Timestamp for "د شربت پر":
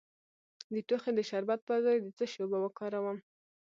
1.15-1.77